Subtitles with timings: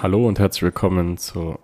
[0.00, 1.58] Hallo und herzlich willkommen zu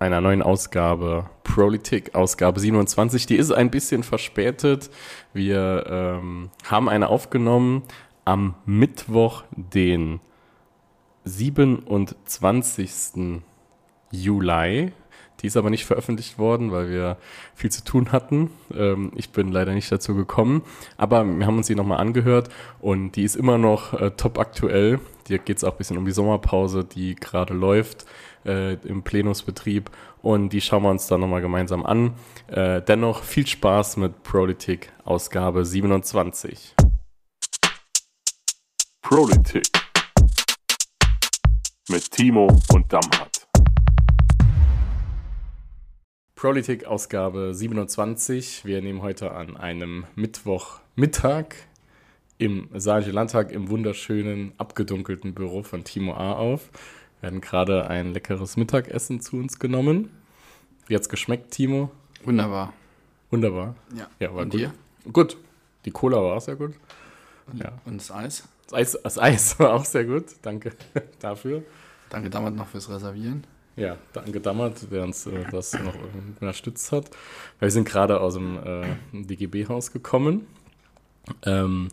[0.00, 3.26] einer neuen Ausgabe Politik, Ausgabe 27.
[3.26, 4.90] Die ist ein bisschen verspätet.
[5.34, 7.84] Wir ähm, haben eine aufgenommen
[8.24, 10.18] am Mittwoch, den
[11.22, 13.40] 27.
[14.10, 14.92] Juli.
[15.40, 17.16] Die ist aber nicht veröffentlicht worden, weil wir
[17.54, 18.50] viel zu tun hatten.
[18.74, 20.62] Ähm, ich bin leider nicht dazu gekommen,
[20.96, 22.48] aber wir haben uns die nochmal angehört
[22.80, 25.00] und die ist immer noch äh, top aktuell.
[25.26, 28.04] Hier geht es auch ein bisschen um die Sommerpause, die gerade läuft
[28.44, 29.90] äh, im Plenusbetrieb
[30.22, 32.14] und die schauen wir uns dann nochmal gemeinsam an.
[32.48, 36.74] Äh, dennoch viel Spaß mit Politik Ausgabe 27.
[39.02, 39.66] Politik
[41.88, 43.39] mit Timo und Damhardt.
[46.40, 48.64] Politik Ausgabe 27.
[48.64, 51.48] Wir nehmen heute an einem Mittwochmittag
[52.38, 56.32] im Saarischen Landtag im wunderschönen, abgedunkelten Büro von Timo A.
[56.32, 56.70] auf.
[57.20, 60.08] Wir hatten gerade ein leckeres Mittagessen zu uns genommen.
[60.86, 61.90] Wie hat's geschmeckt, Timo?
[62.24, 62.72] Wunderbar.
[63.30, 63.74] Wunderbar.
[63.94, 64.08] Ja.
[64.18, 64.60] Ja, war Und gut.
[64.60, 64.72] dir?
[65.12, 65.36] Gut.
[65.84, 66.72] Die Cola war auch sehr gut.
[67.52, 67.72] Und, Ja.
[67.84, 68.48] und das Eis?
[68.68, 70.24] Das Eis, das Eis war auch sehr gut.
[70.40, 70.72] Danke
[71.20, 71.64] dafür.
[72.08, 73.44] Danke damals noch fürs Reservieren.
[73.80, 75.94] Ja, danke Dammert, der uns äh, das noch
[76.38, 77.08] unterstützt hat.
[77.60, 80.46] Wir sind gerade aus dem äh, DGB-Haus gekommen.
[81.46, 81.88] Ähm,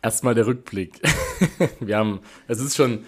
[0.00, 1.02] Erstmal der Rückblick.
[1.80, 3.04] wir haben, es ist schon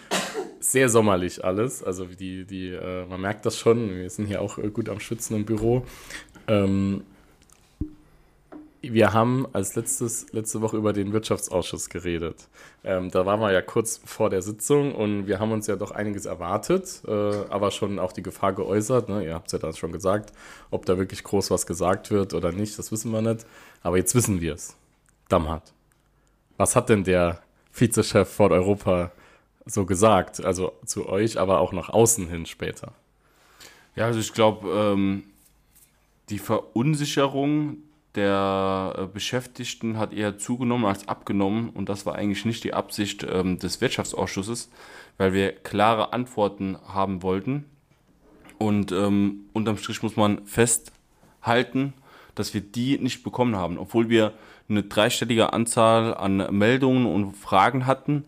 [0.60, 1.82] sehr sommerlich alles.
[1.82, 3.88] Also die, die, äh, man merkt das schon.
[3.94, 5.86] Wir sind hier auch äh, gut am Schützen im Büro.
[6.46, 7.04] Ähm,
[8.82, 12.48] wir haben als letztes, letzte Woche über den Wirtschaftsausschuss geredet.
[12.82, 15.92] Ähm, da waren wir ja kurz vor der Sitzung und wir haben uns ja doch
[15.92, 19.08] einiges erwartet, äh, aber schon auch die Gefahr geäußert.
[19.08, 19.24] Ne?
[19.24, 20.32] Ihr habt es ja da schon gesagt,
[20.70, 23.46] ob da wirklich groß was gesagt wird oder nicht, das wissen wir nicht.
[23.82, 24.76] Aber jetzt wissen wir es.
[25.28, 25.72] Damhat.
[26.56, 27.40] Was hat denn der
[27.72, 29.12] Vizechef Ford Europa
[29.64, 30.44] so gesagt?
[30.44, 32.92] Also zu euch, aber auch nach außen hin später.
[33.94, 35.24] Ja, also ich glaube, ähm,
[36.30, 37.76] die Verunsicherung
[38.14, 43.26] der äh, Beschäftigten hat eher zugenommen als abgenommen und das war eigentlich nicht die Absicht
[43.28, 44.70] ähm, des Wirtschaftsausschusses,
[45.16, 47.64] weil wir klare Antworten haben wollten.
[48.58, 51.94] Und ähm, unterm Strich muss man festhalten,
[52.34, 54.34] dass wir die nicht bekommen haben, obwohl wir
[54.68, 58.24] eine dreistellige Anzahl an Meldungen und Fragen hatten,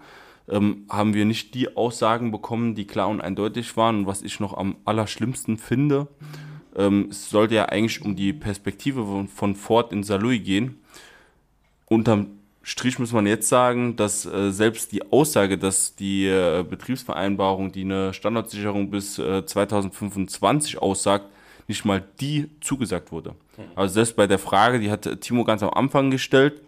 [0.49, 4.01] ähm, haben wir nicht die Aussagen bekommen, die klar und eindeutig waren.
[4.01, 6.09] Und was ich noch am allerschlimmsten finde,
[6.76, 10.80] ähm, es sollte ja eigentlich um die Perspektive von, von Ford in Saarlouis gehen.
[11.86, 12.28] Unterm
[12.62, 17.82] Strich muss man jetzt sagen, dass äh, selbst die Aussage, dass die äh, Betriebsvereinbarung, die
[17.82, 21.26] eine Standardsicherung bis äh, 2025 aussagt,
[21.68, 23.34] nicht mal die zugesagt wurde.
[23.76, 26.62] Also selbst bei der Frage, die hat Timo ganz am Anfang gestellt,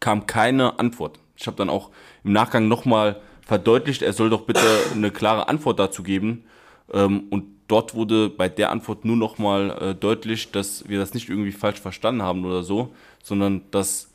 [0.00, 1.20] kam keine Antwort.
[1.36, 1.90] Ich habe dann auch
[2.24, 6.44] im Nachgang nochmal verdeutlicht, er soll doch bitte eine klare Antwort dazu geben.
[6.92, 11.28] Ähm, und dort wurde bei der Antwort nur nochmal äh, deutlich, dass wir das nicht
[11.28, 12.92] irgendwie falsch verstanden haben oder so,
[13.22, 14.08] sondern dass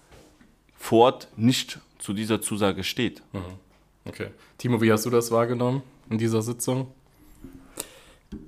[0.75, 3.22] Ford nicht zu dieser Zusage steht.
[4.06, 4.28] Okay.
[4.58, 6.88] Timo, wie hast du das wahrgenommen in dieser Sitzung?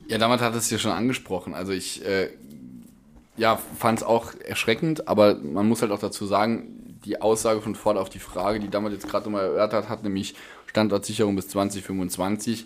[0.08, 1.54] Ja, damals hat es ja schon angesprochen.
[1.54, 2.30] Also ich äh,
[3.38, 7.76] ja, fand es auch erschreckend, aber man muss halt auch dazu sagen, die Aussage von
[7.76, 10.36] Ford auf die Frage, die damals jetzt gerade nochmal erörtert hat, nämlich
[10.68, 12.66] Standortsicherung bis 2025,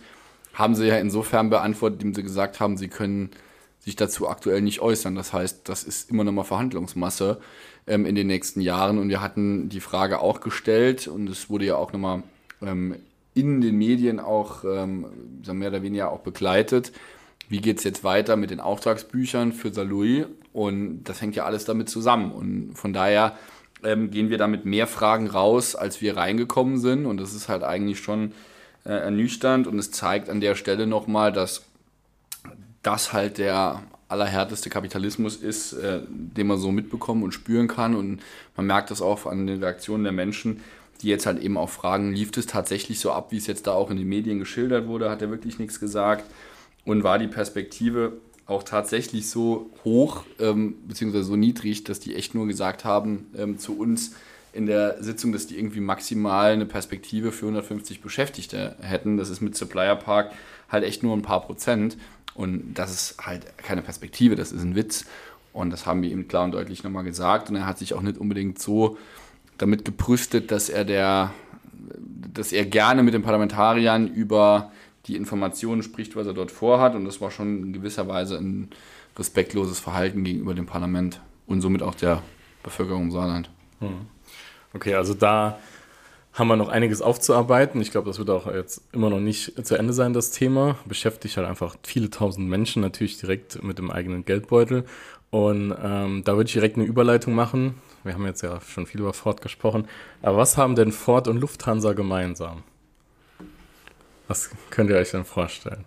[0.54, 3.32] haben sie ja insofern beantwortet, indem sie gesagt haben, sie können
[3.80, 5.16] sich dazu aktuell nicht äußern.
[5.16, 7.40] Das heißt, das ist immer noch mal Verhandlungsmasse
[7.88, 8.98] ähm, in den nächsten Jahren.
[8.98, 12.24] Und wir hatten die Frage auch gestellt und es wurde ja auch nochmal
[12.62, 12.96] ähm,
[13.34, 15.06] in den Medien auch ähm,
[15.46, 16.92] mehr oder weniger auch begleitet.
[17.48, 20.26] Wie geht es jetzt weiter mit den Auftragsbüchern für Salui?
[20.54, 22.32] Und das hängt ja alles damit zusammen.
[22.32, 23.38] Und von daher
[23.84, 27.06] ähm, gehen wir da mit mehr Fragen raus, als wir reingekommen sind.
[27.06, 28.34] Und das ist halt eigentlich schon
[28.90, 29.68] äh, ernüchternd.
[29.68, 31.64] Und es zeigt an der Stelle nochmal, dass
[32.82, 37.96] das halt der allerhärteste Kapitalismus ist, äh, den man so mitbekommen und spüren kann.
[37.96, 38.22] Und
[38.58, 40.62] man merkt das auch an den Reaktionen der Menschen,
[41.02, 43.74] die jetzt halt eben auch fragen, lief es tatsächlich so ab, wie es jetzt da
[43.74, 45.12] auch in den Medien geschildert wurde?
[45.12, 46.26] Hat er wirklich nichts gesagt?
[46.84, 48.14] Und war die Perspektive
[48.48, 53.60] auch tatsächlich so hoch, ähm, beziehungsweise so niedrig, dass die echt nur gesagt haben ähm,
[53.60, 54.16] zu uns
[54.60, 59.16] in der Sitzung, dass die irgendwie maximal eine Perspektive für 150 Beschäftigte hätten.
[59.16, 60.34] Das ist mit Supplier Park
[60.70, 61.96] halt echt nur ein paar Prozent.
[62.36, 65.06] Und das ist halt keine Perspektive, das ist ein Witz.
[65.54, 67.50] Und das haben wir ihm klar und deutlich nochmal gesagt.
[67.50, 68.98] Und er hat sich auch nicht unbedingt so
[69.58, 71.34] damit gebrüstet, dass er der,
[72.34, 74.74] dass er gerne mit den Parlamentariern über
[75.06, 76.96] die Informationen spricht, was er dort vorhat.
[76.96, 78.72] Und das war schon in gewisser Weise ein
[79.18, 82.22] respektloses Verhalten gegenüber dem Parlament und somit auch der
[82.62, 83.50] Bevölkerung im Saarland.
[84.74, 85.60] Okay, also da
[86.34, 87.82] haben wir noch einiges aufzuarbeiten.
[87.82, 90.78] Ich glaube, das wird auch jetzt immer noch nicht zu Ende sein, das Thema.
[90.86, 94.86] Beschäftigt halt einfach viele tausend Menschen, natürlich direkt mit dem eigenen Geldbeutel.
[95.32, 97.76] Und ähm, da würde ich direkt eine Überleitung machen.
[98.04, 99.88] Wir haben jetzt ja schon viel über Ford gesprochen.
[100.22, 102.64] Aber was haben denn Ford und Lufthansa gemeinsam?
[104.28, 105.86] Was könnt ihr euch denn vorstellen?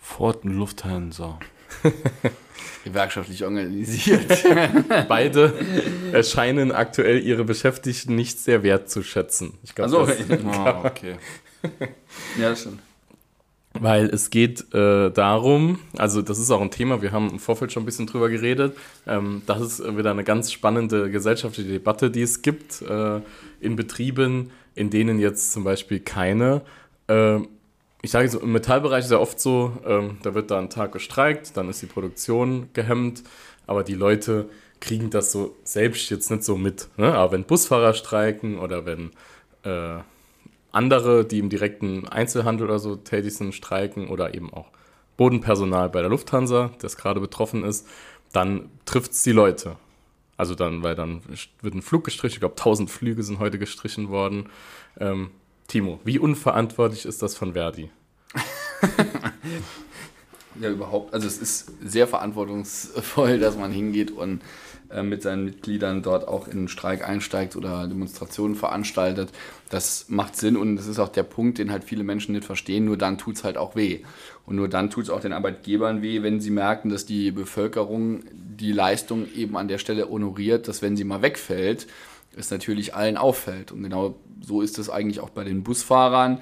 [0.00, 1.38] Ford und Lufthansa.
[2.84, 4.44] Gewerkschaftlich organisiert.
[5.08, 5.52] Beide
[6.12, 9.54] erscheinen aktuell ihre Beschäftigten nicht sehr wertzuschätzen.
[9.62, 11.16] Ich glaube, Also, das- Ah, okay.
[12.38, 12.80] ja, das stimmt.
[13.74, 17.70] Weil es geht äh, darum, also das ist auch ein Thema, wir haben im Vorfeld
[17.70, 18.76] schon ein bisschen drüber geredet,
[19.06, 23.20] ähm, das ist wieder eine ganz spannende gesellschaftliche Debatte, die es gibt äh,
[23.60, 26.62] in Betrieben, in denen jetzt zum Beispiel keine,
[27.06, 27.38] äh,
[28.02, 30.92] ich sage so, im Metallbereich ist ja oft so, ähm, da wird da ein Tag
[30.92, 33.22] gestreikt, dann ist die Produktion gehemmt,
[33.66, 34.48] aber die Leute
[34.80, 36.88] kriegen das so selbst jetzt nicht so mit.
[36.96, 37.14] Ne?
[37.14, 39.10] Aber wenn Busfahrer streiken oder wenn
[39.64, 40.00] äh,
[40.72, 44.68] andere, die im direkten Einzelhandel oder so tätig sind, streiken oder eben auch
[45.16, 47.86] Bodenpersonal bei der Lufthansa, das gerade betroffen ist,
[48.32, 49.76] dann trifft es die Leute.
[50.38, 51.20] Also dann, weil dann
[51.60, 54.48] wird ein Flug gestrichen, ich glaube 1000 Flüge sind heute gestrichen worden.
[54.98, 55.32] Ähm,
[55.70, 57.90] Timo, wie unverantwortlich ist das von Verdi?
[60.60, 61.14] Ja, überhaupt.
[61.14, 64.42] Also es ist sehr verantwortungsvoll, dass man hingeht und
[64.90, 69.30] äh, mit seinen Mitgliedern dort auch in den Streik einsteigt oder Demonstrationen veranstaltet.
[69.70, 72.84] Das macht Sinn und das ist auch der Punkt, den halt viele Menschen nicht verstehen.
[72.84, 74.00] Nur dann tut es halt auch weh.
[74.44, 78.24] Und nur dann tut es auch den Arbeitgebern weh, wenn sie merken, dass die Bevölkerung
[78.32, 81.86] die Leistung eben an der Stelle honoriert, dass wenn sie mal wegfällt,
[82.36, 83.72] es natürlich allen auffällt.
[83.72, 86.40] Und genau so ist es eigentlich auch bei den Busfahrern.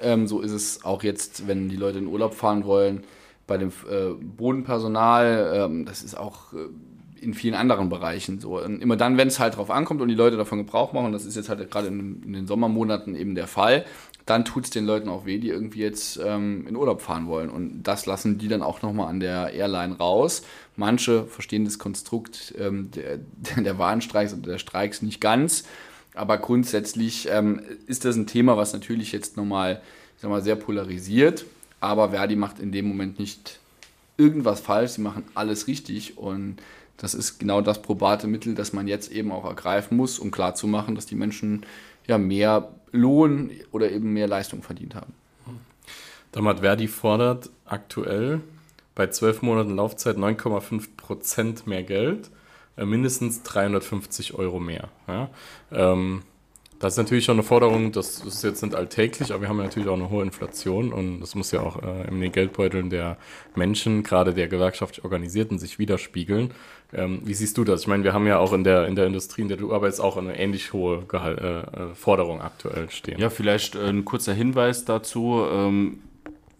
[0.00, 3.04] Ähm, so ist es auch jetzt, wenn die Leute in Urlaub fahren wollen,
[3.46, 5.52] bei dem äh, Bodenpersonal.
[5.54, 6.68] Ähm, das ist auch äh,
[7.20, 8.60] in vielen anderen Bereichen so.
[8.60, 11.12] Und immer dann, wenn es halt drauf ankommt und die Leute davon Gebrauch machen, und
[11.12, 13.84] das ist jetzt halt gerade in, in den Sommermonaten eben der Fall,
[14.28, 17.48] dann tut es den Leuten auch weh, die irgendwie jetzt ähm, in Urlaub fahren wollen.
[17.48, 20.42] Und das lassen die dann auch nochmal an der Airline raus.
[20.76, 23.18] Manche verstehen das Konstrukt ähm, der,
[23.62, 25.64] der Warnstreiks oder der Streiks nicht ganz.
[26.18, 29.80] Aber grundsätzlich ähm, ist das ein Thema, was natürlich jetzt nochmal
[30.18, 31.46] sag mal, sehr polarisiert.
[31.80, 33.60] Aber Verdi macht in dem Moment nicht
[34.16, 34.92] irgendwas falsch.
[34.92, 36.18] Sie machen alles richtig.
[36.18, 36.56] Und
[36.96, 40.94] das ist genau das probate Mittel, das man jetzt eben auch ergreifen muss, um klarzumachen,
[40.94, 41.64] dass die Menschen
[42.06, 45.12] ja mehr Lohn oder eben mehr Leistung verdient haben.
[46.32, 48.40] Damals Verdi fordert aktuell
[48.94, 52.30] bei zwölf Monaten Laufzeit 9,5 Prozent mehr Geld,
[52.84, 54.88] mindestens 350 Euro mehr.
[55.06, 55.30] Ja?
[55.72, 56.22] Ähm,
[56.78, 59.64] das ist natürlich schon eine Forderung, das ist jetzt nicht alltäglich, aber wir haben ja
[59.64, 63.16] natürlich auch eine hohe Inflation und das muss ja auch äh, in den Geldbeuteln der
[63.56, 66.52] Menschen, gerade der gewerkschaftlich Organisierten, sich widerspiegeln.
[66.92, 67.82] Ähm, wie siehst du das?
[67.82, 70.00] Ich meine, wir haben ja auch in der, in der Industrie, in der du arbeitest,
[70.00, 73.18] auch eine ähnlich hohe Gehalt, äh, äh, Forderung aktuell stehen.
[73.18, 75.44] Ja, vielleicht äh, ein kurzer Hinweis dazu.
[75.50, 75.98] Ähm,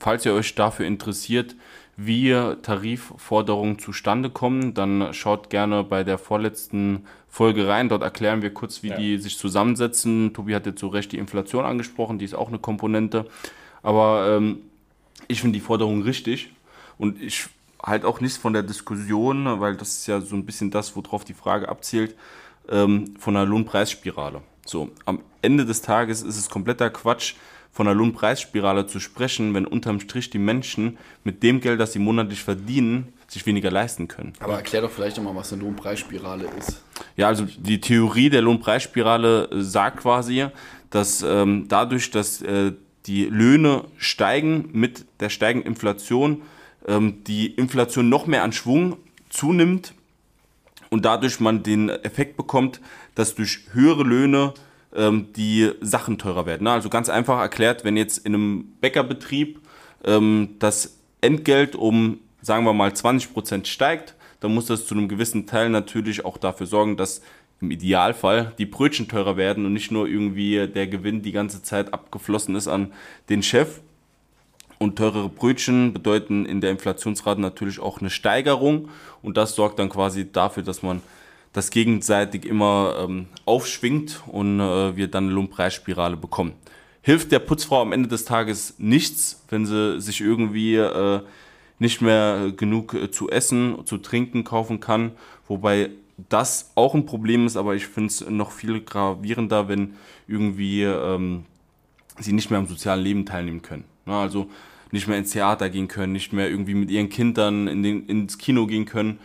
[0.00, 1.54] falls ihr euch dafür interessiert,
[2.00, 2.30] wie
[2.62, 7.88] Tarifforderungen zustande kommen, dann schaut gerne bei der vorletzten Folge rein.
[7.88, 8.96] Dort erklären wir kurz, wie Ja.
[8.96, 10.32] die sich zusammensetzen.
[10.32, 13.26] Tobi hat jetzt zu Recht die Inflation angesprochen, die ist auch eine Komponente.
[13.82, 14.58] Aber ähm,
[15.26, 16.52] ich finde die Forderung richtig
[16.98, 17.46] und ich
[17.82, 21.24] halt auch nichts von der Diskussion, weil das ist ja so ein bisschen das, worauf
[21.24, 22.14] die Frage abzielt,
[22.68, 24.40] ähm, von einer Lohnpreisspirale.
[24.64, 27.34] So, am Ende des Tages ist es kompletter Quatsch,
[27.78, 32.00] von einer Lohnpreisspirale zu sprechen, wenn unterm Strich die Menschen mit dem Geld, das sie
[32.00, 34.32] monatlich verdienen, sich weniger leisten können.
[34.40, 36.82] Aber erklär doch vielleicht nochmal, was eine Lohnpreisspirale ist.
[37.16, 40.47] Ja, also die Theorie der Lohnpreisspirale sagt quasi,
[40.90, 42.73] dass ähm, dadurch, dass äh,
[43.06, 46.42] die Löhne steigen mit der steigenden Inflation,
[46.88, 48.97] ähm, die Inflation noch mehr an Schwung
[49.28, 49.94] zunimmt
[50.90, 52.80] und dadurch man den Effekt bekommt,
[53.14, 54.52] dass durch höhere Löhne
[54.95, 56.64] ähm, die Sachen teurer werden.
[56.64, 56.71] Ne?
[56.71, 59.61] Also ganz einfach erklärt, wenn jetzt in einem Bäckerbetrieb
[60.04, 65.47] ähm, das Entgelt um, sagen wir mal, 20% steigt, dann muss das zu einem gewissen
[65.47, 67.23] Teil natürlich auch dafür sorgen, dass
[67.61, 71.92] im Idealfall die Brötchen teurer werden und nicht nur irgendwie der Gewinn die ganze Zeit
[71.92, 72.92] abgeflossen ist an
[73.28, 73.80] den Chef.
[74.78, 78.90] Und teurere Brötchen bedeuten in der Inflationsrate natürlich auch eine Steigerung
[79.23, 81.02] und das sorgt dann quasi dafür, dass man
[81.58, 86.52] das gegenseitig immer ähm, aufschwingt und äh, wir dann eine Lohnpreisspirale bekommen.
[87.02, 91.20] Hilft der Putzfrau am Ende des Tages nichts, wenn sie sich irgendwie äh,
[91.80, 95.12] nicht mehr genug äh, zu essen, zu trinken kaufen kann,
[95.48, 95.90] wobei
[96.28, 99.94] das auch ein Problem ist, aber ich finde es noch viel gravierender, wenn
[100.28, 101.44] irgendwie ähm,
[102.20, 103.84] sie nicht mehr am sozialen Leben teilnehmen können.
[104.06, 104.48] Ja, also
[104.92, 108.38] nicht mehr ins Theater gehen können, nicht mehr irgendwie mit ihren Kindern in den, ins
[108.38, 109.18] Kino gehen können.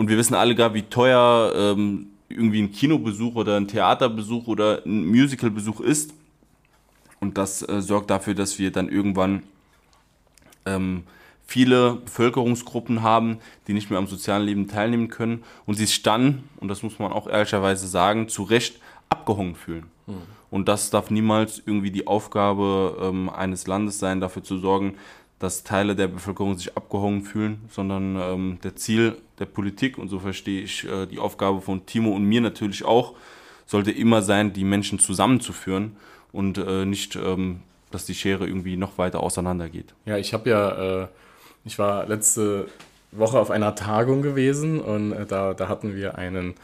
[0.00, 4.80] Und wir wissen alle gar, wie teuer ähm, irgendwie ein Kinobesuch oder ein Theaterbesuch oder
[4.86, 6.14] ein Musicalbesuch ist.
[7.20, 9.42] Und das äh, sorgt dafür, dass wir dann irgendwann
[10.64, 11.02] ähm,
[11.44, 16.68] viele Bevölkerungsgruppen haben, die nicht mehr am sozialen Leben teilnehmen können und sich dann, und
[16.68, 18.80] das muss man auch ehrlicherweise sagen, zu Recht
[19.10, 19.84] abgehangen fühlen.
[20.50, 24.94] Und das darf niemals irgendwie die Aufgabe ähm, eines Landes sein, dafür zu sorgen,
[25.40, 30.20] dass Teile der Bevölkerung sich abgehangen fühlen, sondern ähm, der Ziel der Politik, und so
[30.20, 33.14] verstehe ich äh, die Aufgabe von Timo und mir natürlich auch,
[33.66, 35.96] sollte immer sein, die Menschen zusammenzuführen
[36.30, 39.94] und äh, nicht, ähm, dass die Schere irgendwie noch weiter auseinandergeht.
[40.04, 41.08] Ja, ich habe ja, äh,
[41.64, 42.68] ich war letzte
[43.10, 46.54] Woche auf einer Tagung gewesen und äh, da, da hatten wir einen,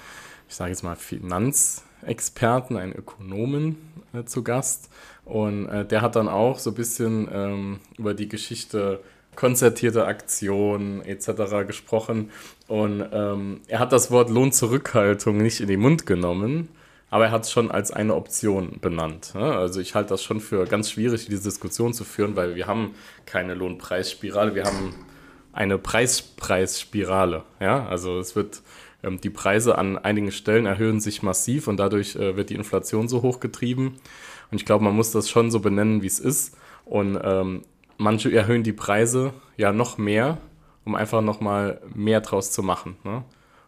[0.49, 3.79] ich sage jetzt mal, Finanzexperten, einen Ökonomen
[4.13, 4.91] äh, zu Gast.
[5.27, 9.01] Und äh, der hat dann auch so ein bisschen ähm, über die Geschichte
[9.35, 11.67] konzertierte Aktionen etc.
[11.67, 12.31] gesprochen.
[12.69, 16.69] Und ähm, er hat das Wort Lohnzurückhaltung nicht in den Mund genommen,
[17.11, 19.35] aber er hat es schon als eine Option benannt.
[19.35, 19.45] Ne?
[19.45, 22.95] Also ich halte das schon für ganz schwierig, diese Diskussion zu führen, weil wir haben
[23.27, 24.95] keine Lohnpreisspirale, wir haben
[25.53, 27.43] eine Preispreisspirale.
[27.61, 27.87] Ja?
[27.87, 28.63] Also es wird
[29.03, 33.09] ähm, die Preise an einigen Stellen erhöhen sich massiv und dadurch äh, wird die Inflation
[33.09, 33.99] so hoch getrieben.
[34.51, 36.57] Und ich glaube, man muss das schon so benennen, wie es ist.
[36.85, 37.63] Und ähm,
[37.99, 40.39] manche erhöhen die Preise ja noch mehr,
[40.85, 42.97] um einfach noch mal mehr draus zu machen.
[43.05, 43.25] Ne?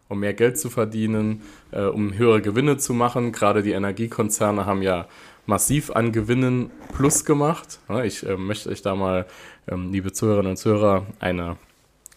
[0.07, 3.31] Um mehr Geld zu verdienen, äh, um höhere Gewinne zu machen.
[3.31, 5.07] Gerade die Energiekonzerne haben ja
[5.45, 7.79] massiv an Gewinnen plus gemacht.
[7.89, 8.05] Ne?
[8.05, 9.25] Ich äh, möchte euch da mal,
[9.67, 11.57] ähm, liebe Zuhörerinnen und Zuhörer, eine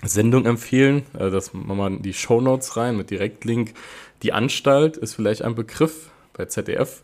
[0.02, 1.04] Sendung empfehlen.
[1.18, 3.74] Äh, das machen wir in die Shownotes rein mit Direktlink.
[4.22, 7.02] Die Anstalt ist vielleicht ein Begriff bei ZDF.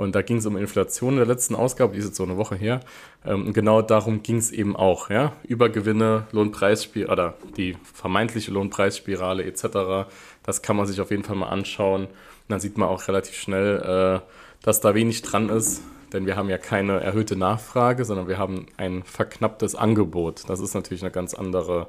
[0.00, 2.38] Und da ging es um Inflation in der letzten Ausgabe, die ist jetzt so eine
[2.38, 2.80] Woche her.
[3.22, 5.10] Ähm, genau darum ging es eben auch.
[5.10, 5.34] Ja?
[5.42, 10.08] Übergewinne, Lohnpreisspirale oder die vermeintliche Lohnpreisspirale etc.
[10.42, 12.06] Das kann man sich auf jeden Fall mal anschauen.
[12.06, 12.12] Und
[12.48, 14.26] dann sieht man auch relativ schnell, äh,
[14.62, 15.82] dass da wenig dran ist.
[16.14, 20.48] Denn wir haben ja keine erhöhte Nachfrage, sondern wir haben ein verknapptes Angebot.
[20.48, 21.88] Das ist natürlich eine ganz andere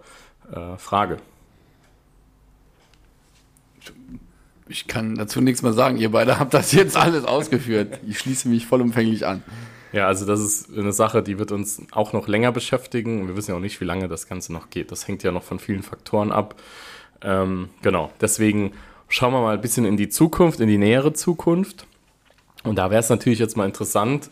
[0.53, 1.15] äh, Frage.
[4.71, 5.97] Ich kann dazu nichts mehr sagen.
[5.97, 7.99] Ihr beide habt das jetzt alles ausgeführt.
[8.07, 9.43] Ich schließe mich vollumfänglich an.
[9.91, 13.27] Ja, also das ist eine Sache, die wird uns auch noch länger beschäftigen.
[13.27, 14.93] Wir wissen ja auch nicht, wie lange das Ganze noch geht.
[14.93, 16.55] Das hängt ja noch von vielen Faktoren ab.
[17.21, 18.71] Ähm, genau, deswegen
[19.09, 21.85] schauen wir mal ein bisschen in die Zukunft, in die nähere Zukunft.
[22.63, 24.29] Und da wäre es natürlich jetzt mal interessant.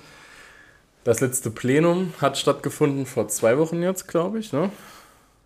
[1.04, 4.54] Das letzte Plenum hat stattgefunden vor zwei Wochen jetzt, glaube ich.
[4.54, 4.70] Ne?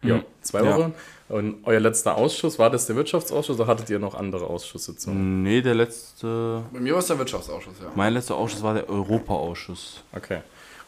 [0.04, 0.92] Ja, zwei Ja.
[1.34, 5.42] Und euer letzter Ausschuss, war das der Wirtschaftsausschuss oder hattet ihr noch andere Ausschusssitzungen?
[5.42, 7.92] Nee, der letzte, Bei mir war es der Wirtschaftsausschuss, ja.
[7.96, 10.04] mein letzter Ausschuss war der Europaausschuss.
[10.16, 10.42] Okay.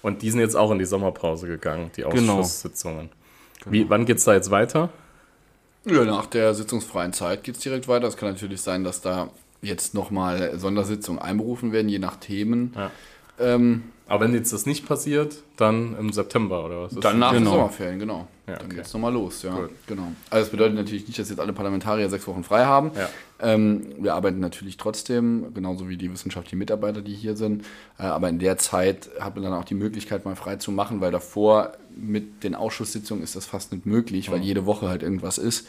[0.04, 2.34] Und die sind jetzt auch in die Sommerpause gegangen, die Genau.
[2.42, 3.10] Ausschusssitzungen.
[3.66, 4.90] Wie, wann geht es da jetzt weiter?
[5.86, 8.08] Ja, nach der sitzungsfreien Zeit geht es direkt weiter.
[8.08, 9.30] Es kann natürlich sein, dass da
[9.64, 12.72] jetzt nochmal Sondersitzungen einberufen werden, je nach Themen.
[12.76, 12.92] Ja.
[13.40, 16.96] Ähm, Aber wenn jetzt das nicht passiert, dann im September oder was?
[16.96, 17.50] dann nach Genau.
[17.52, 18.28] den Sommerferien, genau.
[18.48, 18.76] Ja, Dann okay.
[18.76, 19.56] geht's nochmal los, ja.
[19.56, 19.72] Gut.
[19.88, 20.12] Genau.
[20.30, 22.92] Also das bedeutet natürlich nicht, dass jetzt alle Parlamentarier sechs Wochen frei haben.
[22.96, 23.10] Ja.
[23.42, 27.66] Ähm, wir arbeiten natürlich trotzdem, genauso wie die wissenschaftlichen Mitarbeiter, die hier sind.
[27.98, 31.02] Äh, aber in der Zeit hat man dann auch die Möglichkeit, mal frei zu machen,
[31.02, 35.40] weil davor mit den Ausschusssitzungen ist das fast nicht möglich, weil jede Woche halt irgendwas
[35.40, 35.68] ist.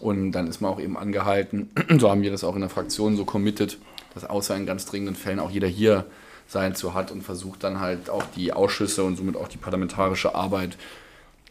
[0.00, 3.16] Und dann ist man auch eben angehalten, so haben wir das auch in der Fraktion
[3.16, 3.78] so committed,
[4.14, 6.04] dass außer in ganz dringenden Fällen auch jeder hier
[6.46, 10.34] sein zu hat und versucht dann halt auch die Ausschüsse und somit auch die parlamentarische
[10.34, 10.76] Arbeit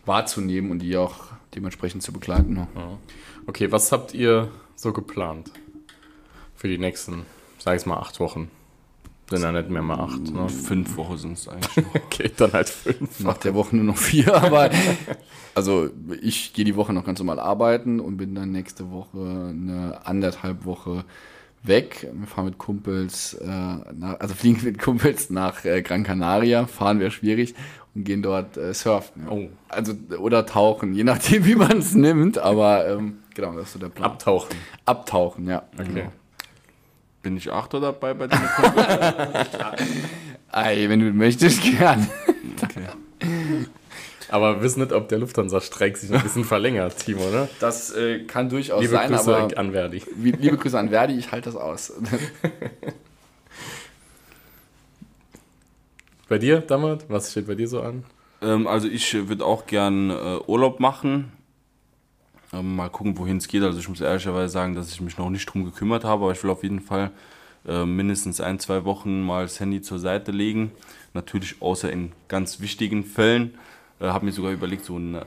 [0.06, 1.16] wahrzunehmen und die auch
[1.56, 2.54] dementsprechend zu begleiten.
[2.54, 2.68] Ne?
[3.48, 5.52] Okay, was habt ihr so geplant
[6.56, 7.26] für die nächsten,
[7.60, 8.50] sag ich mal, acht Wochen?
[9.30, 10.32] Sind ja nicht mehr mal acht.
[10.32, 10.50] Ne?
[10.50, 11.86] Fünf Wochen sind es eigentlich.
[12.14, 13.22] Okay, dann halt fünf.
[13.22, 14.70] Nach der Woche nur noch vier, aber
[15.56, 15.90] also
[16.22, 20.66] ich gehe die Woche noch ganz normal arbeiten und bin dann nächste Woche eine anderthalb
[20.66, 21.06] Woche
[21.64, 22.08] weg.
[22.14, 27.00] Wir fahren mit Kumpels, äh, nach, also fliegen mit Kumpels nach äh, Gran Canaria, fahren
[27.00, 27.56] wäre schwierig
[27.96, 29.28] und gehen dort äh, surfen.
[29.30, 29.48] Oh.
[29.70, 33.80] Also oder tauchen, je nachdem wie man es nimmt, aber ähm, genau, das ist so
[33.80, 34.12] der Plan.
[34.12, 34.56] Abtauchen.
[34.86, 35.64] Abtauchen, ja.
[35.78, 35.90] Okay.
[35.94, 36.12] Genau.
[37.22, 38.86] Bin ich Achter dabei bei deinem Kumpel?
[40.52, 42.08] Ei, wenn du möchtest, gern.
[42.62, 42.88] Okay.
[44.34, 47.48] Aber wir wissen nicht, ob der Lufthansa-Streik sich noch ein bisschen verlängert, Timo, ne?
[47.60, 50.02] Das äh, kann durchaus Liebe sein, Grüße aber an Verdi.
[50.18, 51.94] liebe Grüße an Verdi, ich halte das aus.
[56.28, 57.06] Bei dir, Dammert?
[57.10, 58.06] Was steht bei dir so an?
[58.42, 61.32] Ähm, also ich würde auch gern äh, Urlaub machen.
[62.52, 63.62] Ähm, mal gucken, wohin es geht.
[63.62, 66.44] Also ich muss ehrlicherweise sagen, dass ich mich noch nicht drum gekümmert habe, aber ich
[66.44, 67.12] will auf jeden Fall
[67.68, 70.72] äh, mindestens ein, zwei Wochen mal das Handy zur Seite legen.
[71.14, 73.54] Natürlich außer in ganz wichtigen Fällen.
[74.04, 75.22] Äh, habe mir sogar überlegt, so ein äh,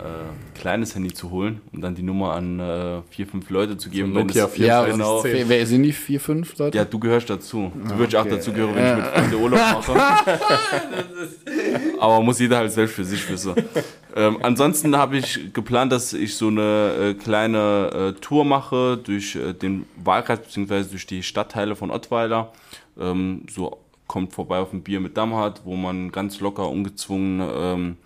[0.54, 4.12] kleines Handy zu holen und dann die Nummer an äh, vier, fünf Leute zu geben.
[4.12, 5.24] So Nokia es- 4, Ja, genau.
[5.24, 6.76] wer, sind die vier, fünf Leute?
[6.76, 7.72] Ja, du gehörst dazu.
[7.74, 8.30] Du würdest auch okay.
[8.36, 9.94] dazu gehören, wenn ich mit Freunden Urlaub mache.
[11.98, 13.54] Aber muss jeder halt selbst für sich wissen.
[14.14, 19.36] ähm, ansonsten habe ich geplant, dass ich so eine äh, kleine äh, Tour mache durch
[19.36, 20.84] äh, den Wahlkreis bzw.
[20.90, 22.52] durch die Stadtteile von Ottweiler.
[23.00, 27.96] Ähm, so kommt vorbei auf ein Bier mit Damhardt, wo man ganz locker, ungezwungen ähm,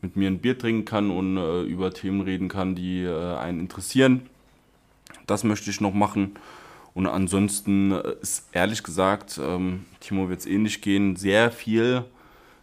[0.00, 3.60] mit mir ein Bier trinken kann und äh, über Themen reden kann, die äh, einen
[3.60, 4.22] interessieren.
[5.26, 6.32] Das möchte ich noch machen.
[6.94, 12.04] Und ansonsten äh, ist ehrlich gesagt, ähm, Timo wird es ähnlich gehen, sehr viel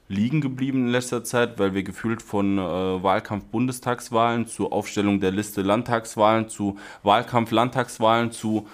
[0.08, 5.32] liegen geblieben in letzter Zeit, weil wir gefühlt von äh, Wahlkampf Bundestagswahlen zu Aufstellung der
[5.32, 8.68] Liste Landtagswahlen zu Wahlkampf Landtagswahlen zu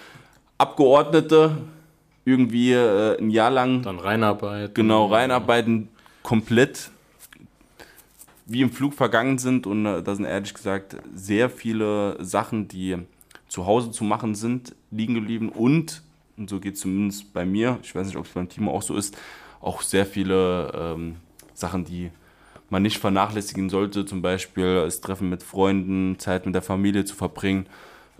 [0.57, 1.57] Abgeordnete
[2.25, 4.75] irgendwie äh, ein Jahr lang Dann Reinarbeit.
[4.75, 5.87] genau reinarbeiten,
[6.21, 6.91] komplett
[8.51, 12.97] wie im Flug vergangen sind und äh, da sind ehrlich gesagt sehr viele Sachen, die
[13.47, 16.03] zu Hause zu machen sind, liegen geblieben und,
[16.37, 18.81] und so geht es zumindest bei mir, ich weiß nicht, ob es beim Timo auch
[18.81, 19.17] so ist,
[19.61, 21.15] auch sehr viele ähm,
[21.53, 22.11] Sachen, die
[22.69, 27.15] man nicht vernachlässigen sollte, zum Beispiel das Treffen mit Freunden, Zeit mit der Familie zu
[27.15, 27.67] verbringen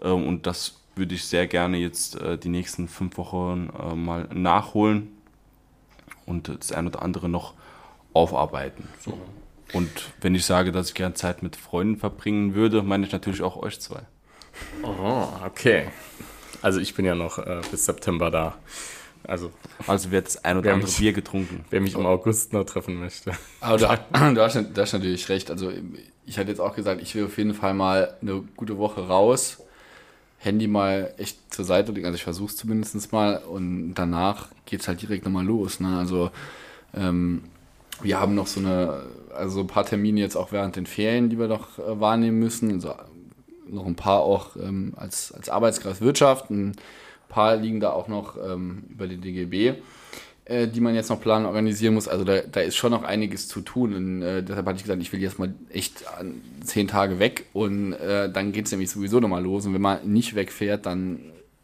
[0.02, 4.30] ähm, und das würde ich sehr gerne jetzt äh, die nächsten fünf Wochen äh, mal
[4.34, 5.10] nachholen
[6.26, 7.54] und das ein oder andere noch
[8.14, 8.88] aufarbeiten.
[9.00, 9.18] So.
[9.74, 9.90] Und
[10.22, 13.56] wenn ich sage, dass ich gerne Zeit mit Freunden verbringen würde, meine ich natürlich auch
[13.58, 14.02] euch zwei.
[14.84, 15.88] Oh, okay.
[16.62, 18.56] Also ich bin ja noch äh, bis September da.
[19.24, 19.52] Also
[19.88, 21.64] Also wird das ein oder andere mich- Bier getrunken.
[21.70, 23.32] wer mich im August noch treffen möchte.
[23.60, 23.86] Aber du,
[24.36, 25.50] du, hast, du hast natürlich recht.
[25.52, 25.72] Also
[26.26, 29.60] ich hatte jetzt auch gesagt, ich will auf jeden Fall mal eine gute Woche raus.
[30.40, 32.08] Handy mal echt zur Seite legen.
[32.08, 33.38] Also ich versuche es zumindest mal.
[33.38, 35.80] Und danach geht es halt direkt nochmal los.
[35.80, 35.98] Ne?
[35.98, 36.32] Also
[36.96, 37.44] ähm,
[38.04, 39.04] wir haben noch so eine,
[39.34, 42.40] also so ein paar Termine jetzt auch während den Ferien, die wir noch äh, wahrnehmen
[42.40, 42.72] müssen.
[42.72, 42.94] Also
[43.68, 46.50] noch ein paar auch ähm, als, als Arbeitskreis Wirtschaft.
[46.50, 46.76] Ein
[47.30, 49.76] paar liegen da auch noch ähm, über die DGB
[50.46, 52.08] äh, die man jetzt noch planen, organisieren muss.
[52.08, 53.94] Also da, da ist schon noch einiges zu tun.
[53.96, 56.04] Und äh, deshalb hatte ich gesagt, ich will jetzt mal echt
[56.64, 59.66] zehn Tage weg und äh, dann geht es nämlich sowieso nochmal los.
[59.66, 61.20] Und wenn man nicht wegfährt, dann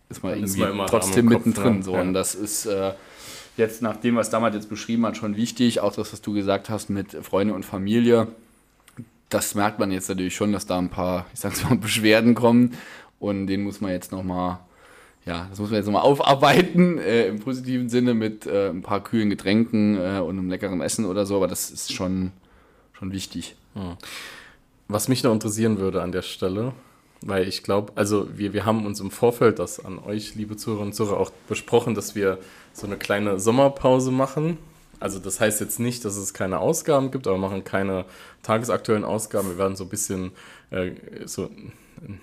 [0.10, 1.78] ist man Dann ist irgendwie man immer trotzdem Kopf, mittendrin.
[1.78, 1.84] ne?
[1.84, 1.94] So.
[1.96, 2.02] Ja.
[2.02, 2.94] Und das ist äh,
[3.58, 5.80] jetzt nach dem, was damals jetzt beschrieben hat, schon wichtig.
[5.80, 8.28] Auch das, was du gesagt hast mit Freunde und Familie.
[9.30, 12.74] Das merkt man jetzt natürlich schon, dass da ein paar, ich sag's mal, Beschwerden kommen.
[13.20, 14.60] Und den muss man jetzt nochmal
[15.28, 19.04] ja, das muss man jetzt nochmal aufarbeiten, äh, im positiven Sinne mit äh, ein paar
[19.04, 22.32] kühlen Getränken äh, und einem leckeren Essen oder so, aber das ist schon,
[22.94, 23.58] schon wichtig.
[24.88, 26.74] Was mich noch interessieren würde an der Stelle,
[27.22, 30.92] weil ich glaube, also wir, wir haben uns im Vorfeld das an euch, liebe Zuhörerinnen
[30.92, 32.38] und Zuhörer, auch besprochen, dass wir
[32.74, 34.58] so eine kleine Sommerpause machen.
[35.00, 38.06] Also das heißt jetzt nicht, dass es keine Ausgaben gibt, aber wir machen keine
[38.44, 39.50] tagesaktuellen Ausgaben.
[39.50, 40.32] Wir werden so ein bisschen
[40.72, 40.92] äh,
[41.26, 41.50] so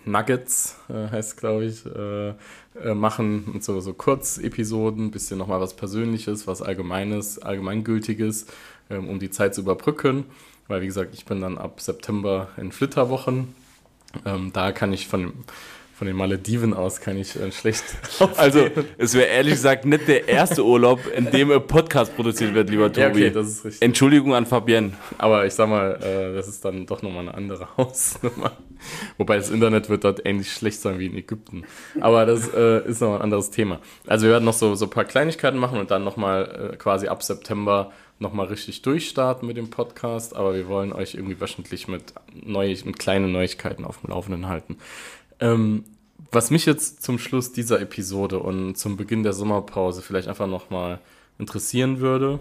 [0.05, 2.31] Nuggets, äh, heißt glaube ich, äh,
[2.81, 8.47] äh, machen und so, so Kurzepisoden, ein bisschen nochmal was Persönliches, was Allgemeines, Allgemeingültiges,
[8.91, 10.25] ähm, um die Zeit zu überbrücken.
[10.67, 13.55] Weil, wie gesagt, ich bin dann ab September in Flitterwochen.
[14.25, 15.33] Ähm, da kann ich von,
[15.95, 17.85] von den Malediven aus kann ich äh, schlecht.
[18.37, 22.71] Also, es wäre ehrlich gesagt nicht der erste Urlaub, in dem ein Podcast produziert wird,
[22.71, 23.01] lieber Tobi.
[23.01, 23.83] ja, okay, das ist richtig.
[23.83, 24.93] Entschuldigung an Fabienne.
[25.19, 28.53] Aber ich sag mal, äh, das ist dann doch nochmal eine andere Hausnummer.
[29.17, 31.65] Wobei das Internet wird dort ähnlich schlecht sein wie in Ägypten.
[32.01, 33.81] Aber das äh, ist noch ein anderes Thema.
[34.07, 37.09] Also wir werden noch so, so ein paar Kleinigkeiten machen und dann nochmal äh, quasi
[37.09, 37.93] ab September
[38.25, 40.35] nochmal richtig durchstarten mit dem Podcast.
[40.35, 44.79] Aber wir wollen euch irgendwie wöchentlich mit, neu, mit kleinen Neuigkeiten auf dem Laufenden halten.
[45.39, 45.85] Ähm,
[46.33, 50.99] was mich jetzt zum Schluss dieser Episode und zum Beginn der Sommerpause vielleicht einfach nochmal
[51.39, 52.41] interessieren würde,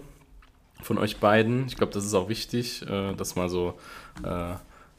[0.82, 1.66] von euch beiden.
[1.66, 3.74] Ich glaube, das ist auch wichtig, äh, das mal so
[4.22, 4.54] äh,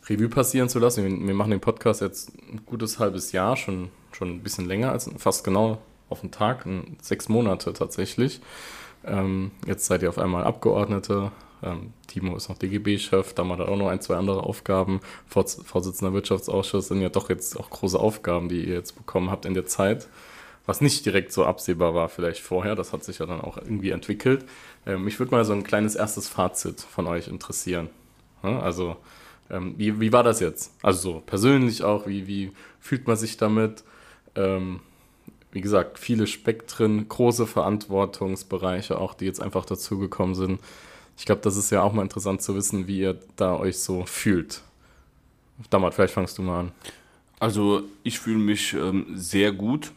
[0.07, 1.03] Revue passieren zu lassen.
[1.03, 4.91] Wir, wir machen den Podcast jetzt ein gutes halbes Jahr, schon, schon ein bisschen länger,
[4.91, 6.65] als fast genau auf den Tag,
[7.01, 8.41] sechs Monate tatsächlich.
[9.05, 11.31] Ähm, jetzt seid ihr auf einmal Abgeordnete.
[11.63, 14.99] Ähm, Timo ist noch DGB-Chef, da hat er auch noch ein, zwei andere Aufgaben.
[15.27, 19.45] Vorz- Vorsitzender Wirtschaftsausschuss sind ja doch jetzt auch große Aufgaben, die ihr jetzt bekommen habt
[19.45, 20.07] in der Zeit
[20.65, 22.75] was nicht direkt so absehbar war vielleicht vorher.
[22.75, 24.45] Das hat sich ja dann auch irgendwie entwickelt.
[24.85, 27.89] Ähm, mich würde mal so ein kleines erstes Fazit von euch interessieren.
[28.41, 28.95] Also,
[29.49, 30.71] ähm, wie, wie war das jetzt?
[30.81, 33.83] Also so persönlich auch, wie, wie fühlt man sich damit?
[34.35, 34.79] Ähm,
[35.55, 40.59] wie gesagt, viele Spektren, große Verantwortungsbereiche auch, die jetzt einfach dazugekommen sind.
[41.17, 44.05] Ich glaube, das ist ja auch mal interessant zu wissen, wie ihr da euch so
[44.05, 44.63] fühlt.
[45.69, 46.71] Damals, vielleicht fangst du mal an.
[47.39, 49.93] Also, ich fühle mich ähm, sehr gut.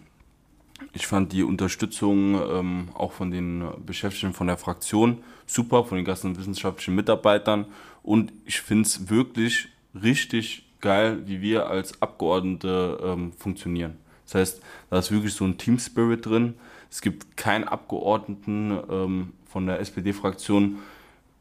[0.93, 6.05] Ich fand die Unterstützung ähm, auch von den Beschäftigten von der Fraktion super, von den
[6.05, 7.67] ganzen wissenschaftlichen Mitarbeitern.
[8.05, 9.67] Und ich finde es wirklich
[10.01, 13.97] richtig geil, wie wir als Abgeordnete ähm, funktionieren.
[14.29, 16.55] Das heißt, da ist wirklich so ein Team Spirit drin.
[16.91, 20.79] Es gibt keinen Abgeordneten ähm, von der SPD-Fraktion,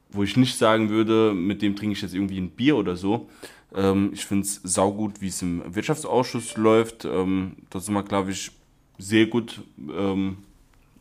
[0.10, 3.30] wo ich nicht sagen würde, mit dem trinke ich jetzt irgendwie ein Bier oder so.
[3.76, 7.04] Ähm, ich finde es saugut, wie es im Wirtschaftsausschuss läuft.
[7.04, 8.52] Ähm, da sind wir, glaube ich,
[8.97, 10.38] sehr gut, ähm,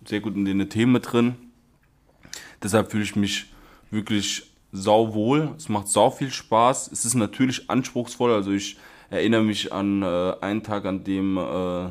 [0.04, 1.36] sehr gut in den Themen drin.
[2.62, 3.46] Deshalb fühle ich mich
[3.92, 5.54] wirklich sauwohl.
[5.56, 6.90] Es macht sau viel Spaß.
[6.90, 8.32] Es ist natürlich anspruchsvoll.
[8.32, 8.76] Also ich
[9.10, 11.90] erinnere mich an äh, einen Tag, an dem äh,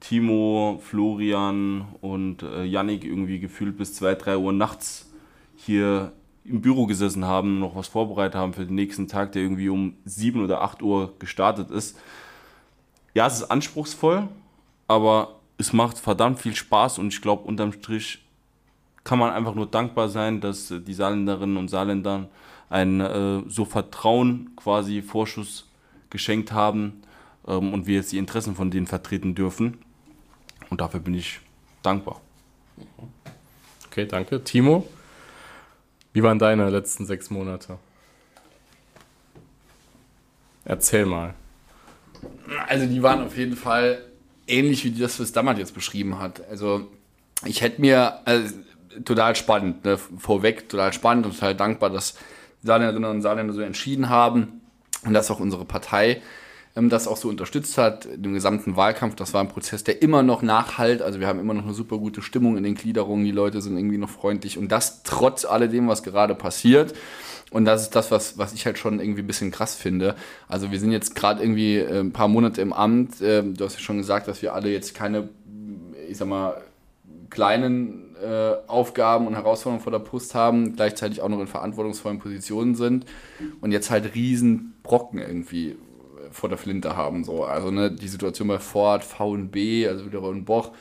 [0.00, 5.10] Timo, Florian und äh, Yannick irgendwie gefühlt bis 2, 3 Uhr nachts
[5.56, 6.12] hier
[6.44, 9.94] im Büro gesessen haben, noch was vorbereitet haben für den nächsten Tag, der irgendwie um
[10.04, 11.98] 7 oder 8 Uhr gestartet ist.
[13.14, 14.28] Ja, es ist anspruchsvoll,
[14.86, 18.22] aber es macht verdammt viel Spaß und ich glaube, unterm Strich
[19.04, 22.28] kann man einfach nur dankbar sein, dass die Saarländerinnen und Saarländer
[22.68, 25.66] ein äh, so Vertrauen quasi Vorschuss
[26.10, 27.02] geschenkt haben
[27.46, 29.78] ähm, und wir jetzt die Interessen von denen vertreten dürfen.
[30.70, 31.40] Und dafür bin ich
[31.82, 32.20] dankbar.
[33.86, 34.42] Okay, danke.
[34.42, 34.86] Timo,
[36.12, 37.78] wie waren deine letzten sechs Monate?
[40.64, 41.34] Erzähl mal.
[42.68, 44.04] Also die waren auf jeden Fall
[44.46, 46.46] ähnlich wie das, was Dammert jetzt beschrieben hat.
[46.48, 46.88] Also
[47.44, 48.54] ich hätte mir also,
[49.04, 49.96] total spannend, ne?
[49.96, 52.16] vorweg total spannend und total dankbar, dass
[52.62, 54.60] Saarländerinnen und Saarländer so entschieden haben
[55.04, 56.22] und dass auch unsere Partei
[56.76, 59.16] ähm, das auch so unterstützt hat, den gesamten Wahlkampf.
[59.16, 61.02] Das war ein Prozess, der immer noch nachhalt.
[61.02, 63.24] Also wir haben immer noch eine super gute Stimmung in den Gliederungen.
[63.24, 66.94] Die Leute sind irgendwie noch freundlich und das trotz alledem, was gerade passiert.
[67.50, 70.16] Und das ist das, was, was ich halt schon irgendwie ein bisschen krass finde.
[70.48, 73.20] Also wir sind jetzt gerade irgendwie äh, ein paar Monate im Amt.
[73.20, 75.28] Äh, du hast ja schon gesagt, dass wir alle jetzt keine,
[76.08, 76.60] ich sag mal,
[77.30, 82.74] kleinen äh, Aufgaben und Herausforderungen vor der Brust haben, gleichzeitig auch noch in verantwortungsvollen Positionen
[82.74, 83.06] sind
[83.60, 85.76] und jetzt halt riesen Brocken irgendwie
[86.30, 87.24] vor der Flinte haben.
[87.24, 87.44] So.
[87.44, 90.72] Also ne, die Situation bei Ford, VB, also wieder in Boch.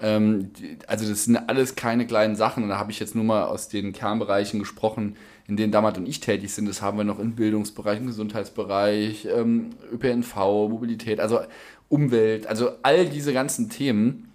[0.00, 0.50] Ähm,
[0.86, 2.62] also das sind alles keine kleinen Sachen.
[2.62, 6.08] Und da habe ich jetzt nur mal aus den Kernbereichen gesprochen, in denen Damat und
[6.08, 6.68] ich tätig sind.
[6.68, 10.36] Das haben wir noch im Bildungsbereich, im Gesundheitsbereich, ähm, ÖPNV,
[10.68, 11.40] Mobilität, also
[11.88, 14.27] Umwelt, also all diese ganzen Themen.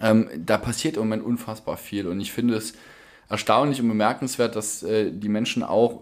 [0.00, 2.06] Ähm, da passiert im Moment unfassbar viel.
[2.06, 2.74] Und ich finde es
[3.28, 6.00] erstaunlich und bemerkenswert, dass äh, die Menschen auch,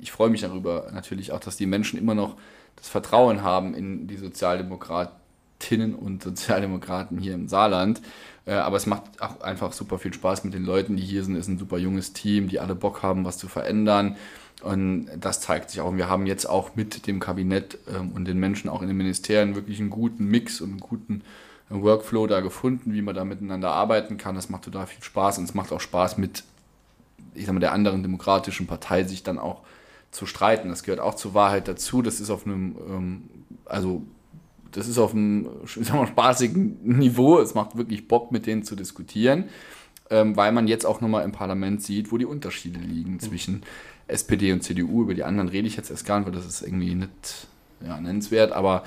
[0.00, 2.36] ich freue mich darüber natürlich auch, dass die Menschen immer noch
[2.76, 8.02] das Vertrauen haben in die Sozialdemokratinnen und Sozialdemokraten hier im Saarland.
[8.44, 11.34] Äh, aber es macht auch einfach super viel Spaß mit den Leuten, die hier sind.
[11.34, 14.16] Es ist ein super junges Team, die alle Bock haben, was zu verändern.
[14.62, 15.90] Und das zeigt sich auch.
[15.90, 18.96] Und wir haben jetzt auch mit dem Kabinett ähm, und den Menschen auch in den
[18.96, 21.22] Ministerien wirklich einen guten Mix und einen guten
[21.68, 24.34] Workflow da gefunden, wie man da miteinander arbeiten kann.
[24.34, 26.44] Das macht total viel Spaß und es macht auch Spaß mit,
[27.34, 29.62] ich sag mal, der anderen demokratischen Partei sich dann auch
[30.10, 30.68] zu streiten.
[30.68, 32.02] Das gehört auch zur Wahrheit dazu.
[32.02, 33.22] Das ist auf einem, ähm,
[33.64, 34.02] also
[34.72, 37.38] das ist auf einem ich sag mal, spaßigen Niveau.
[37.38, 39.44] Es macht wirklich Bock, mit denen zu diskutieren,
[40.10, 43.62] ähm, weil man jetzt auch nochmal im Parlament sieht, wo die Unterschiede liegen zwischen
[44.06, 45.02] SPD und CDU.
[45.02, 47.48] Über die anderen rede ich jetzt erst gar nicht, weil das ist irgendwie nicht
[47.84, 48.84] ja, nennenswert, aber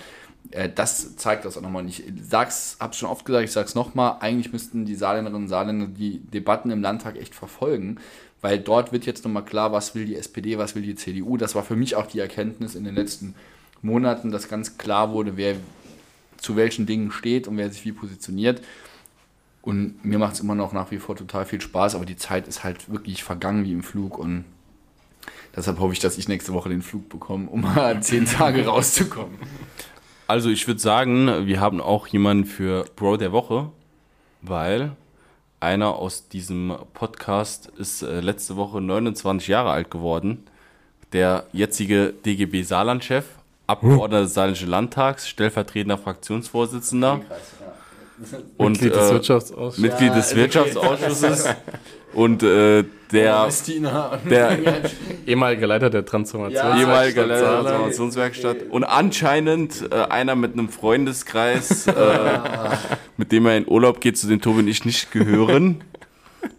[0.76, 1.88] das zeigt das auch nochmal.
[1.88, 5.88] Ich sag's, hab's schon oft gesagt, ich sag's nochmal, eigentlich müssten die Saarländerinnen und Saarländer
[5.88, 7.98] die Debatten im Landtag echt verfolgen,
[8.42, 11.38] weil dort wird jetzt nochmal klar, was will die SPD, was will die CDU.
[11.38, 13.36] Das war für mich auch die Erkenntnis in den letzten
[13.82, 15.56] Monaten, dass ganz klar wurde, wer
[16.38, 18.62] zu welchen Dingen steht und wer sich wie positioniert.
[19.62, 22.48] Und mir macht es immer noch nach wie vor total viel Spaß, aber die Zeit
[22.48, 24.46] ist halt wirklich vergangen wie im Flug und
[25.56, 29.38] deshalb hoffe ich, dass ich nächste Woche den Flug bekomme, um mal zehn Tage rauszukommen.
[30.30, 33.72] Also ich würde sagen, wir haben auch jemanden für Bro der Woche,
[34.44, 34.92] weil
[35.60, 40.44] einer aus diesem Podcast ist äh, letzte Woche 29 Jahre alt geworden.
[41.14, 43.26] Der jetzige DGB Saarland-Chef,
[43.66, 47.22] Abgeordneter des Saarländischen Landtags, stellvertretender Fraktionsvorsitzender
[48.58, 49.80] und Mitglied des äh, Wirtschaftsausschusses.
[49.80, 51.56] Mitglied des Wirtschaftsausschusses
[52.14, 54.20] und äh, der, Christina.
[54.30, 54.58] der
[55.28, 56.72] Ehemaliger Leiter der Transformation.
[56.72, 57.62] Ja, ehemaliger Leiter der.
[57.62, 61.94] Transformationswerkstatt und anscheinend äh, einer mit einem Freundeskreis, äh,
[63.18, 65.82] mit dem er in Urlaub geht, zu dem Tobi und ich nicht gehören.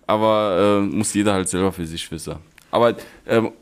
[0.07, 2.37] Aber äh, muss jeder halt selber für sich wissen.
[2.71, 2.95] Aber
[3.27, 3.53] ähm,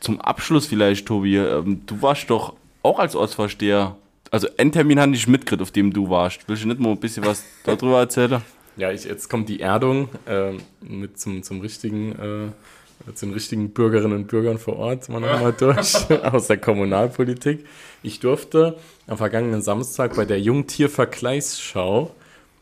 [0.00, 3.96] zum Abschluss vielleicht, Tobi, ähm, du warst doch auch als Ortsvorsteher,
[4.30, 6.40] also einen Termin hatte ich mitgekriegt, auf dem du warst.
[6.46, 8.42] Willst du nicht mal ein bisschen was darüber erzählen?
[8.76, 13.70] Ja, ich, jetzt kommt die Erdung ähm, mit zum, zum richtigen, äh, zu den richtigen
[13.70, 17.66] Bürgerinnen und Bürgern vor Ort mal nochmal durch aus der Kommunalpolitik.
[18.02, 22.14] Ich durfte am vergangenen Samstag bei der Jungtiervergleichsschau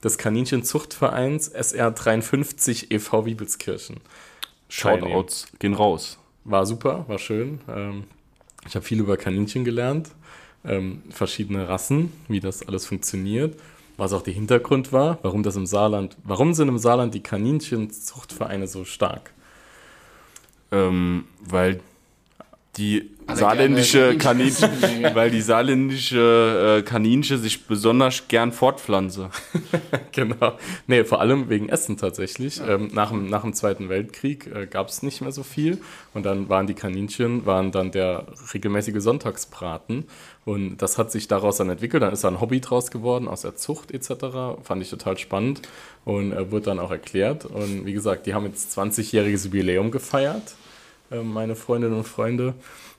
[0.03, 3.27] des Kaninchenzuchtvereins SR 53 e.V.
[3.27, 3.99] Wiebelskirchen.
[4.68, 6.18] Shoutouts gehen raus.
[6.44, 7.61] War super, war schön.
[7.68, 8.05] Ähm,
[8.66, 10.11] ich habe viel über Kaninchen gelernt,
[10.64, 13.59] ähm, verschiedene Rassen, wie das alles funktioniert,
[14.01, 18.67] was auch der Hintergrund war, warum das im Saarland, warum sind im Saarland die Kaninchenzuchtvereine
[18.67, 19.33] so stark?
[20.73, 21.81] Ähm, weil
[22.81, 24.71] die saarländische Kaninchen,
[25.14, 29.31] weil die saarländische äh, Kaninchen sich besonders gern fortpflanze.
[30.12, 30.59] Genau.
[30.88, 32.61] Nee, vor allem wegen Essen tatsächlich.
[32.66, 35.79] Ähm, nach, dem, nach dem Zweiten Weltkrieg äh, gab es nicht mehr so viel.
[36.14, 40.07] Und dann waren die Kaninchen, waren dann der regelmäßige Sonntagsbraten.
[40.45, 42.03] Und das hat sich daraus dann entwickelt.
[42.03, 44.61] Dann ist da ein Hobby draus geworden, aus der Zucht etc.
[44.64, 45.62] Fand ich total spannend.
[46.05, 47.45] Und äh, wurde dann auch erklärt.
[47.45, 50.55] Und wie gesagt, die haben jetzt 20-jähriges Jubiläum gefeiert,
[51.11, 52.55] meine Freundinnen und Freunde,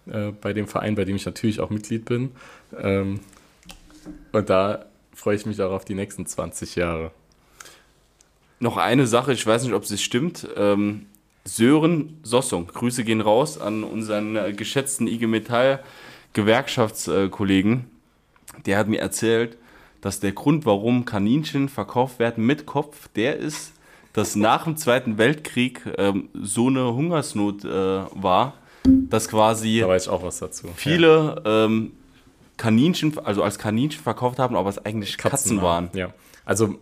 [0.08, 2.32] äh, bei dem Verein, bei dem ich natürlich auch Mitglied bin.
[2.78, 3.19] Ähm,
[4.32, 7.12] und da freue ich mich auch auf die nächsten 20 Jahre.
[8.60, 10.47] Noch eine Sache, ich weiß nicht, ob es stimmt.
[10.56, 11.08] Ähm,
[11.43, 15.84] Sören Sossung, Grüße gehen raus an unseren äh, geschätzten IG Metall
[16.34, 17.89] Gewerkschaftskollegen.
[18.65, 19.58] Der hat mir erzählt,
[20.02, 23.74] dass der Grund, warum Kaninchen verkauft werden mit Kopf, der ist,
[24.13, 30.04] dass nach dem Zweiten Weltkrieg ähm, so eine Hungersnot äh, war, dass quasi Da weiß
[30.04, 30.67] ich auch was dazu.
[30.76, 31.91] viele ähm,
[32.58, 35.89] Kaninchen, also als Kaninchen verkauft haben, aber es eigentlich Katzen, waren.
[35.93, 36.13] Ja.
[36.45, 36.76] Also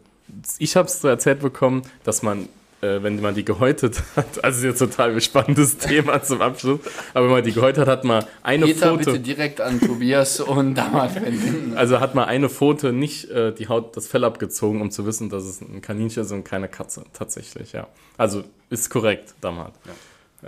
[0.57, 2.49] ich habe es so erzählt bekommen, dass man,
[2.81, 6.79] äh, wenn man die gehäutet hat, also ist jetzt total spannendes Thema zum Abschluss,
[7.13, 10.39] aber wenn man die gehäutet hat, hat man eine Peter, Foto, bitte direkt an Tobias
[10.39, 11.73] und Damat wenden.
[11.75, 15.29] also hat man eine Foto nicht äh, die Haut, das Fell abgezogen, um zu wissen,
[15.29, 17.87] dass es ein Kaninchen ist und keine Katze, tatsächlich, ja.
[18.17, 19.73] Also ist korrekt, Damat.
[19.85, 19.89] Äh,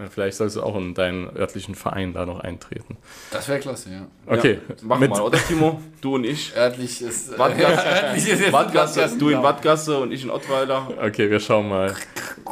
[0.09, 2.97] Vielleicht sollst du auch in deinen örtlichen Verein da noch eintreten.
[3.31, 4.07] Das wäre klasse, ja.
[4.25, 5.81] Okay, Ja, mach mit- mal, oder Timo?
[5.99, 6.55] Du und ich.
[6.55, 7.33] Örtlich ist.
[7.33, 9.43] Äh, Wattgasse, örtlich ist Wattgasse, Wattgasse, du in.
[9.43, 10.87] Wattgasse und ich in Ottweiler.
[11.01, 11.93] Okay, wir schauen mal,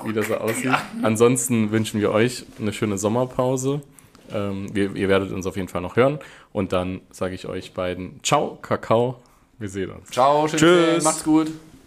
[0.06, 0.74] wie das so aussieht.
[1.02, 3.82] Ansonsten wünschen wir euch eine schöne Sommerpause.
[4.32, 6.20] Ähm, wir, ihr werdet uns auf jeden Fall noch hören.
[6.52, 9.16] Und dann sage ich euch beiden Ciao, Kakao.
[9.60, 10.10] Wir sehen uns.
[10.10, 10.86] Ciao, schön Tschüss.
[10.96, 11.48] sehen, macht's gut.